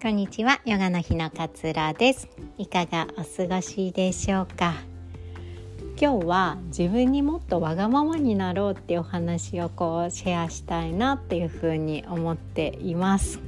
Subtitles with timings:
[0.00, 2.28] こんにちは、ヨガの日のかつらです。
[2.56, 4.74] いかがお過ごしでしょうか？
[6.00, 13.38] 今日は自分にもっとわがままになろうっていうお話をこうシェアしたいなっていうふうに思っています。
[13.38, 13.40] っ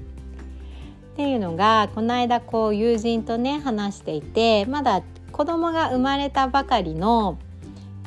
[1.15, 7.39] ていうのがこの間こう友人とね話していてまだ子供が生まれたばかりの、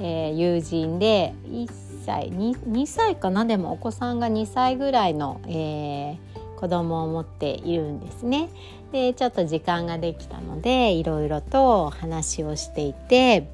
[0.01, 1.71] えー、友人で1
[2.05, 3.45] 歳 2, 2歳かな？
[3.45, 6.32] でもお子さんが2歳ぐらいの、えー
[6.63, 8.47] 子供を持っているんですね。
[8.93, 13.49] でちょっと時間ができたのでいろいろと話をしていて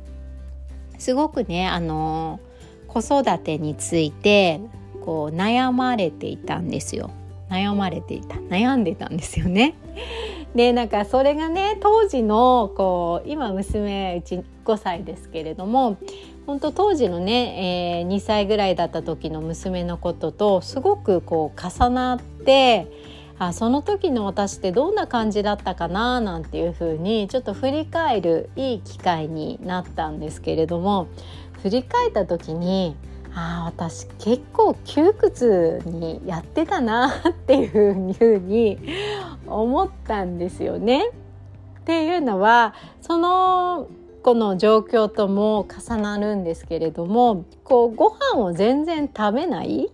[1.00, 2.40] すごくねあの
[2.88, 4.62] 子育てについて
[5.04, 7.10] こう悩まれていたんですよ。
[7.50, 9.74] 悩まれていた悩んでたんですよね。
[10.54, 15.98] でなんかそれがね当時のこう今娘うち5歳ですけれども
[16.46, 22.88] 本当当時のね、えー、2歳ぐらいだった時の娘のこととすごくこう重なって
[23.40, 31.08] あその時の私ってどんな感じだったかななんていうふうにちょっと振り返るいい機会になったんですけれども
[31.64, 32.98] 振り返った時に
[33.34, 38.78] あ私結構窮屈にやってたな っていうふうに
[39.48, 41.08] 思ったんですよね。
[41.08, 41.12] っ
[41.86, 43.88] ていうのはその
[44.22, 49.90] この状況とも重なるんですけれどもこうご飯を全然食べない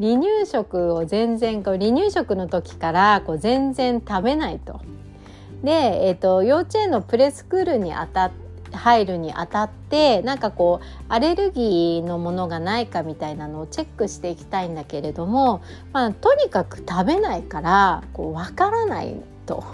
[0.00, 4.80] 離乳食を全然こう離乳食の時からこう全然食べないと。
[5.62, 8.30] で、えーと、幼稚園のプレスクールにあた
[8.74, 19.64] 入るにあたってなんかこうアレルギーのものがないかみたいなのをチェックしていきたいんだけれども、まあ、とにかく食べないからこう分からないと。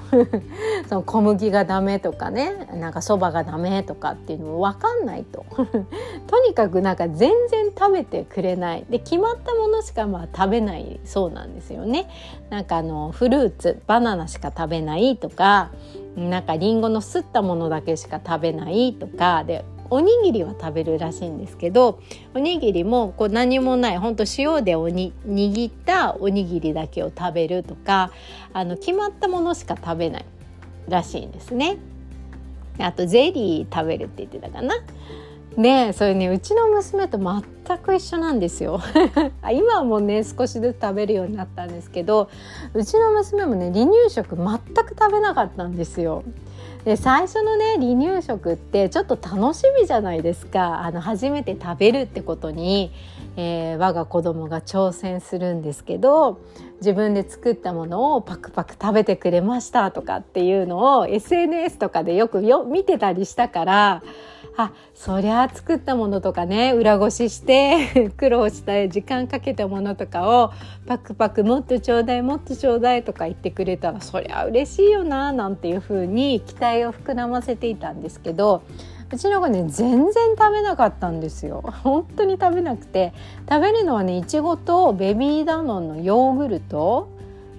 [0.88, 5.44] その小麦がダメとかねなんかそばがダメとかっていうのも分かんないと。
[6.26, 8.86] とにかくなんか全然食べてくれない。
[8.88, 12.08] で決まったものしかまあ食べないそうなんですよね。
[12.50, 15.70] なんかあのフルーツバナナしか食べないとか
[16.16, 22.00] なんかリンゴのすったものだけしか食べないとかでおにぎりは食べるらしいんですけど
[22.34, 28.12] おにぎりもこう何もないほんと塩でおに握ったおにぎりだけを食べるとか
[28.52, 30.24] あの決まったものしか食べない
[30.88, 31.78] らしいんですね。
[32.78, 34.74] あとゼリー食べるって言ってたかな。
[35.56, 38.80] でそれねうちの娘と全く一緒なんですよ。
[39.52, 42.30] 今はもうね少しずつ食べるようになったんですけど
[42.72, 46.22] うちの娘もね離乳食全く食べなかったんですよ。
[46.84, 50.80] で最初のね離乳食ってちょっと楽しみじゃないですか。
[50.84, 52.92] あの初めて食べるってことに、
[53.36, 56.40] えー、我が子供が挑戦するんですけど
[56.76, 64.02] 自分で作ったものをパクパク食べてくれましたとかっていうのを SNS とかでよくよ見てたりしたから
[64.56, 70.50] あそりゃあ作ったものとかね裏ごしして 苦労したい時間かけたものとかを
[70.86, 78.62] パクパクもっとちょうだいもっとちょうだいとか言ってくれたらそりゃ嬉しいよななんていう風に期待を膨らませていたんですけど
[79.12, 81.62] うちの子ね全然食べなかったんですよ。
[81.82, 83.12] 本当に食べなくて。
[83.48, 87.08] 食べるのはねいちごとベビーダノンのヨーグルト。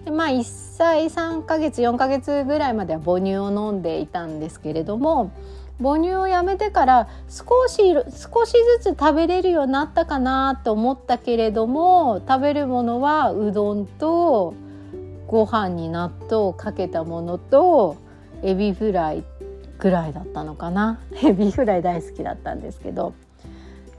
[0.06, 5.30] でまあ1歳3ヶ月4ヶ月ぐらいまでは母乳を飲んでいたんですけれども
[5.80, 14.56] 母乳をやめてから少し少しずつ食べれるようになったかなと思ったけれども食べるものはうどんと
[15.28, 17.96] ご飯に納豆をかけたものと
[18.42, 19.24] エビフライ
[19.82, 23.14] ぐらいだったのかな エビフライ大好きだったんですけど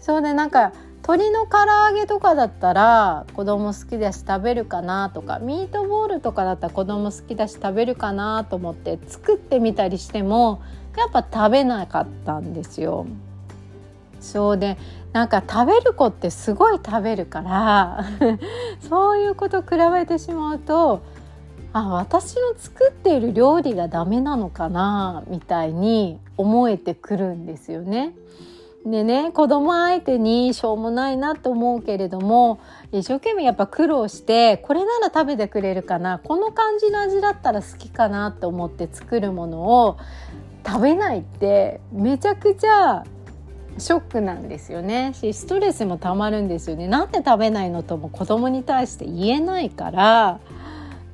[0.01, 0.73] そうでなんか
[1.07, 10.63] 鶏の唐揚げとかだったら子供好きだし食べるかなとかミートボールとかだったら子供好きだし食べるかなと思って作ってみたりしても
[10.97, 13.07] やっぱ食べなかったんですよ。
[14.21, 14.79] そうで
[15.13, 18.05] なんか食べる子ってすごい食べるから
[18.89, 21.01] そういうこと比べてしまうと
[21.73, 28.13] あ私の作っている料理がダメなのかなみたいに思えてくるんですよね。
[28.85, 32.59] でね子供相手にしょうもないなと思うけれども
[32.91, 39.99] 一生懸命やっぱ苦労してこれなら食べてくれるかなこの感じの味だったら好きかなと思って作るものを
[40.67, 43.05] 食べないってめちゃくちゃ
[43.79, 50.41] ショックなんですよねしストレスもたまるんですよねなんで食べないのとも子供に対して言えないから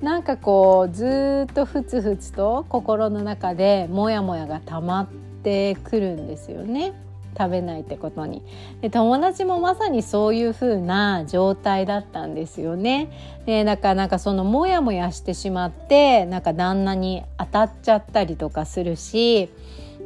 [0.03, 5.09] なんかこうずっとふつふつと心の中でモヤモヤが溜まっ
[5.43, 6.93] てくるんですよね。
[7.39, 8.43] 食べないってことに
[8.81, 13.13] で友達もまさにそういう風な状態だったんですよね
[13.47, 19.51] でだからなんかそのモヤモヤしてしまってなんか旦那に当たっちゃったりとかするし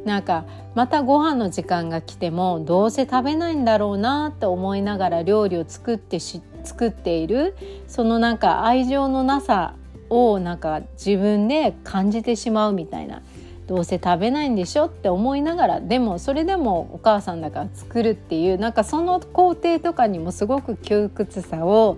[0.05, 0.45] なんか
[0.75, 7.55] またご飯の時間が来てもどうせ食べないんだろうなって思いながら料理を作ってし作っている
[7.87, 9.75] そのなんか愛情のなさ
[10.13, 13.21] をなんか自分で感じてしまうみたいな
[13.67, 21.97] どうせ食べないんでしょって思いながらでもそれでもお母さんだから作るっていうなんかその工程とかにもすごく窮屈さを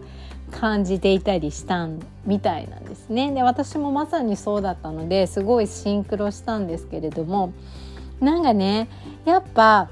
[0.52, 1.88] 感じていたりした
[2.26, 3.32] みたいなんですね。
[3.32, 7.52] で私もまさにそうだったのですごいシンクロしたんですけれども
[8.20, 8.88] なんかね
[9.26, 9.90] やっぱ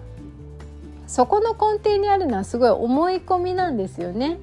[1.08, 4.38] そこの根底にあるのはすごい思い込みなんですよね。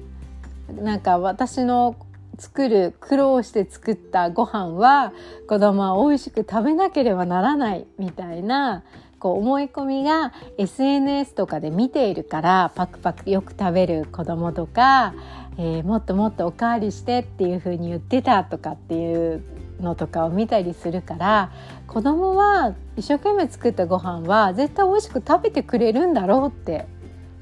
[0.79, 1.95] なんか私の
[2.37, 5.13] 作る苦労して作ったご飯は
[5.47, 8.83] 子供は美味しく食べなければならないみたいな
[9.19, 15.13] こう思い込みが SNS とかで見ているからパクパクよく食べる子供とか、
[15.57, 19.43] えー、もっともっとおかわりしてっていう風に言ってたとかっていう
[19.79, 21.51] のとかを見たりするから
[21.87, 26.87] 子供は一生懸命作ったご飯は絶対美味しく食べてくれるんだろうって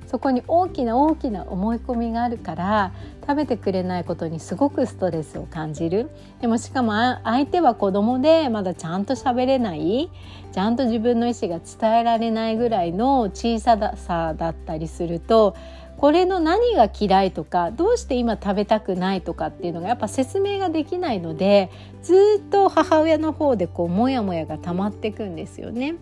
[0.08, 2.94] そこに大きな大きな思い込みがあるから
[3.30, 6.10] 食べてくれないことにすごくストレスを感じる
[6.42, 6.94] でもしかも
[7.24, 10.10] 相手は子供でまだちゃんと喋れない
[10.52, 15.56] ちゃんと自分の意思が伝えられないぐらいの小ささだったりすると
[15.98, 21.70] これの何が嫌いとかどうして今食べたくないとかっていうのがやっぱ説明ができないので
[22.02, 25.96] ずっと母親の方でこうモヤモヤが溜まっていくんですよね。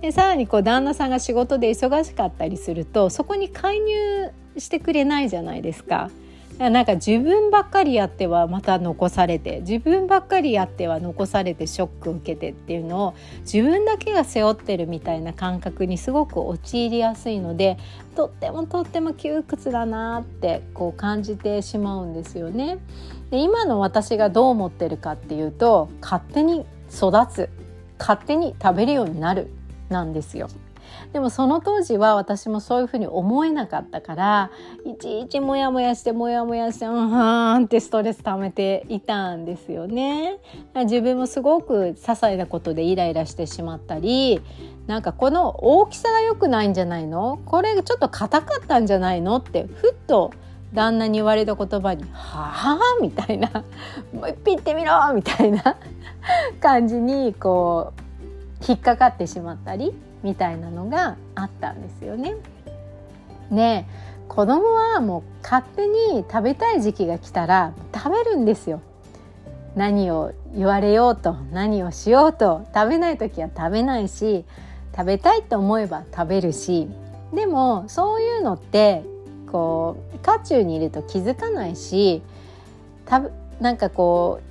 [0.00, 6.10] でさらにこう旦那さんが仕事で忙しかったりするとそこに介入してくれないじゃないですか。
[6.68, 17.78] なんか自分ばっかりやってはまた残されて自分ばっかりやっては残されてショック受けてっていうのを自分だけが背負ってるみたいな感覚にすごく陥りやすいので
[18.14, 22.76] とってもとっても窮屈だなってこう感じてしまうんですよね。
[23.30, 27.48] で今の私がどう思ってるかっていうと勝手に育つ
[27.98, 29.50] 勝手に食べるようになる
[29.88, 30.48] なんですよ。
[31.12, 34.50] でもその当時は私もそういうふうに思えなかったから
[34.84, 40.38] いちいちモヤモヤしてモヤモヤしてうんはんってストレス溜めていたんですよね。
[40.74, 44.40] 自分もすごく些細なことでイライラしてしまったり
[44.86, 47.40] なんかこの大きさが良くないんじゃないの？
[47.44, 49.36] これちょっと硬かったんじゃないの？
[49.38, 50.32] ってふっと
[50.72, 53.50] 旦那に言われた言葉に「はあ?」みたいな
[54.14, 55.76] 「もう一品ってみろ!」みたいな
[56.60, 57.92] 感じにこ
[58.62, 59.92] う引っかかってしまったり
[60.22, 62.36] みたいなのがあったんですよね。
[63.50, 63.88] ね
[64.28, 68.80] 子供はもう勝手に食べたい時期が来たら食べるんですよ。
[69.76, 74.44] 何を言われようと何をしようと食べない時は食べないし
[74.96, 76.88] 食べたいと思えば食べるし
[77.32, 79.04] でもそういうのって
[79.50, 82.22] こう渦中にいると気づかないし
[83.04, 83.22] た
[83.60, 84.49] なんかこう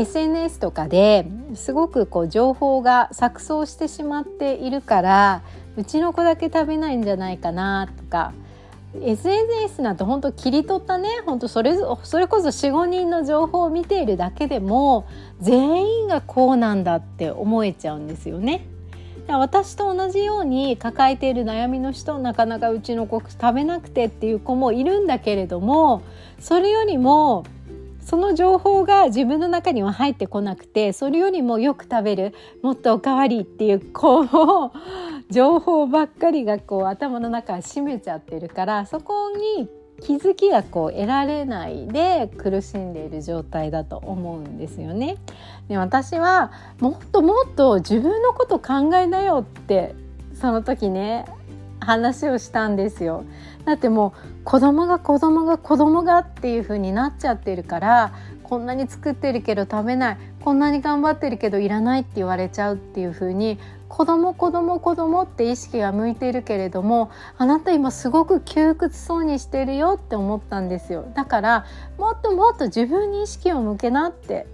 [0.00, 5.42] SNS とかですごくこう情報が錯綜してしまっているから
[5.76, 8.32] うちの子だけ食べないんじゃないかなとか
[9.02, 15.06] SNS なんて本当切り取ったね本当それそれこそ45人の情報を見ているだけでも
[15.40, 18.66] 全員がこうなんだって思えちゃうんですよね。
[19.28, 26.02] 私と同じように抱えている悩みの人なかなかうちの子食べなくてっていう子もいるんだけれども
[26.40, 27.44] それよりも
[28.10, 34.28] その情報が自分の中には入ってこなくてそれよりもよく食べるもっとおかわりっていうこう
[35.30, 39.68] 情報ばっかりがこう頭の中占めちゃってるからそこに
[40.00, 45.16] 気づきがこう得られないで苦しんでいる状態だと思うんですよね。
[45.68, 46.50] で私は
[46.80, 49.94] もっともっと自分のこと考えなよって
[50.34, 51.26] その時ね
[51.78, 53.24] 話をしたんですよ。
[53.64, 58.12] だってもう子供が子供が子供がっていう風になっちゃってるから
[58.42, 71.66] こんなに作ってるけど食べないこんなに頑張ってるけどいらないって言われちゃうっていう風に子供子供子供って意識が向いているけれどもあなた今すごく窮屈そうにしてるよって思ったんですよだから
[71.98, 74.46] もっともっと自分に意識を向けなって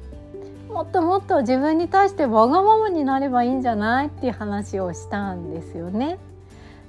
[0.68, 6.18] もっともっと自分に対してわがままになればいいんじゃないっていう話をしたんですよね。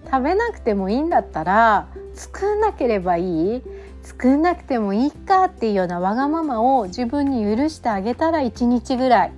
[0.10, 3.62] 食べなくてもいいんだったら作んなければいい
[4.08, 9.34] 作んなくてもいいかっていうようなわがままを自分に許してあげたら1日ぐらい。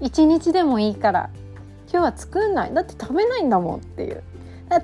[0.00, 1.30] 1日でもいいから。
[1.92, 2.74] 今日は作んない。
[2.74, 4.24] だって食べないんだもんっていう。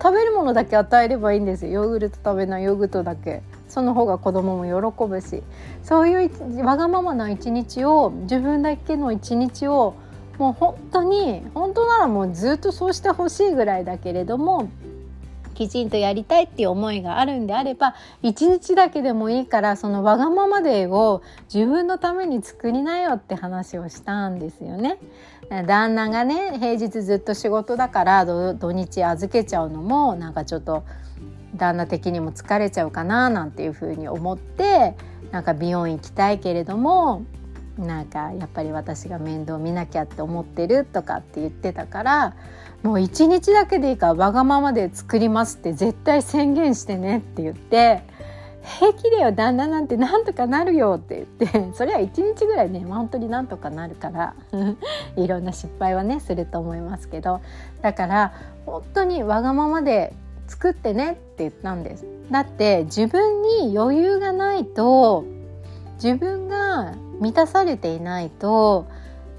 [0.00, 1.72] 食べるものだけ与えればいいんですよ。
[1.72, 2.62] ヨーグルト食べない。
[2.62, 3.42] ヨーグルトだけ。
[3.68, 5.42] その方が子供も喜ぶし。
[5.82, 9.94] そういうわがままな一日を自分だけの一日を
[10.38, 14.68] もう本当に本当ならもうずっとそうしてほしいぐらいだけれども
[15.56, 21.22] きちんとやりたいっていう思いがあるんであれば一日だけでもいいからそのわがままデーを
[21.52, 24.98] 自分のために作りなよって話をしたんですよね。
[25.66, 30.84] 旦那がね平日ずっと仕事だから土日預けちゃうのもなんかちょっと
[31.54, 34.94] 旦那的にも疲れちゃうかななんていうふうに思って
[35.30, 37.24] なんか美容院行きたいけれども
[37.78, 42.36] なんかやっぱり私が面倒見なきゃって思ってるとかって言ってたから
[42.86, 48.02] もう一日だけでいいからわがままで作りますって絶対宣言してねって言って
[48.62, 54.34] 平気だよ旦那なんてなんとかなるよって言って それは一日ぐらいね、まあ、本当になんとかなるから
[55.16, 57.40] いろんな失敗はねすると思いますけど
[57.82, 58.32] だから
[58.64, 60.12] 本当にわがままで
[60.46, 62.06] 作ってねって言ったんです。
[62.30, 65.24] だって自分に余裕がないと
[66.02, 68.86] 自分が満たされていないと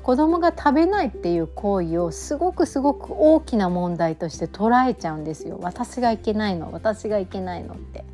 [0.07, 5.59] 子供が食べないっていう行為をすごくすごく大きな問題として捉えちゃうんですよ。
[5.61, 8.05] 私がいけないの私がいけないのって。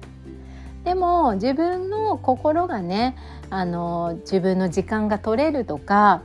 [0.86, 3.16] でも自分の心がね
[3.52, 6.24] あの自分の時間が取れるとか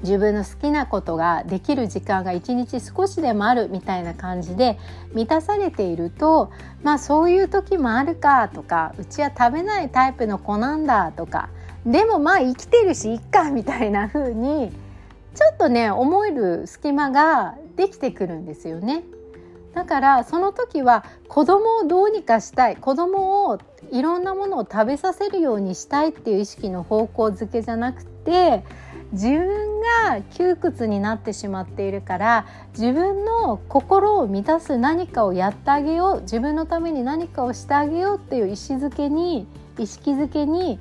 [0.00, 4.78] 自分の好きなことができる時間が一日少しでもあるみたいな感じで
[5.12, 6.50] 満たされていると
[6.82, 11.50] まあそういう時もあるかとかうちは食べないタイプの子なんだとか
[11.88, 14.70] でもまあ生きてるしいっかみたいな風に
[15.34, 19.04] ちょっとね思える隙間ができてくるんですよね。
[19.74, 23.58] だからその時は子供をどうにかしたい子供を
[23.90, 28.64] いろんなものを食べさせるようにしたいっていう意識の方向づけじゃなくて
[29.12, 39.46] 自分が窮屈になってしまっているから自分の心を満たす何かをやってあげよう自分のために何かをしてあげようっていう意思づけに
[39.78, 40.80] 意識づけに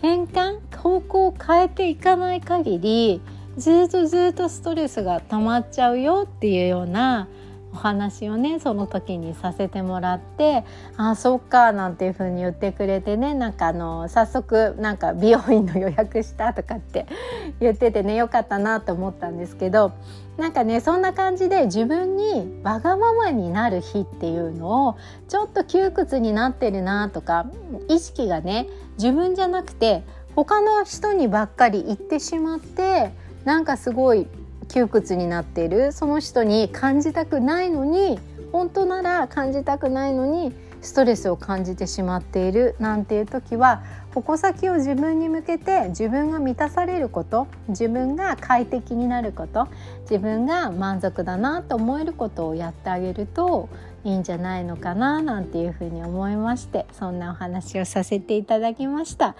[0.00, 3.20] 変換方向を変えていかない限り
[3.56, 7.28] ずっとずっとストレスが溜まっちゃうよっていうような
[7.72, 10.64] お話をねその時にさせてもらって
[10.96, 17.06] 「ああそっか」なんていう風に言ってくれてねなんかあの早速なんか美容院の予約したとかって
[17.60, 19.92] 言っててねよかったなと思ったんですけど
[20.38, 24.96] なんかねそんな感じで自分にわがままになる日っていうのを
[25.28, 27.46] ちょっと窮屈になってるなとか
[27.88, 33.12] 意識がね自分じゃなくて他の人にばっかり言ってしまって
[33.44, 34.26] なんかすごい
[34.68, 35.92] 窮屈になっている。
[35.92, 38.18] その人に感じたくないのに
[38.52, 42.76] 本当なら感じたくないのにストレスを感じてしまっている。
[42.78, 43.82] なんていう時は
[44.14, 49.68] 矛先を自分に向けて自分が満たされること自分が快適になること
[50.02, 53.68] 自分が満足だなと思えることをやってあげると
[54.04, 59.34] いいんじゃないのかななんていうふうに思いましてそんなお話をさせていただきました。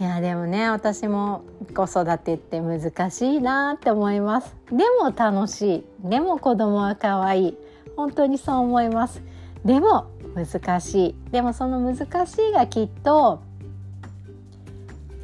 [0.00, 1.42] いやでもね私も
[1.74, 4.56] 子育てって難しいなって思います。
[4.70, 6.08] でも楽しい。
[6.08, 7.58] でも子供は可愛い。
[7.96, 9.22] 本当にそう思います。
[9.64, 11.14] でも難しい。
[11.30, 13.40] でもその難しいがきっと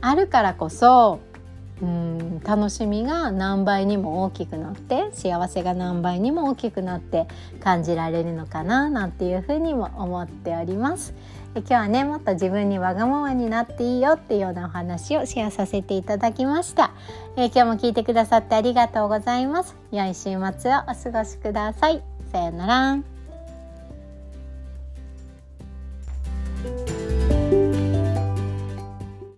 [0.01, 1.21] あるからこそ
[1.83, 7.27] うん楽しみが何倍にも大きくなって幸せが何倍にも大きくなって
[7.61, 11.15] 感じられるのかななんていうふうにも思っております。
[11.55, 16.93] 今日はねもっと自分にわがままになっていいよっていうようなお話をシェアさせていただきました、
[17.37, 19.75] え、今日も聞いてくださってありがとうございます。
[19.91, 20.75] 良い週末をお過
[21.11, 22.03] ごしください。
[22.31, 23.18] さようなら。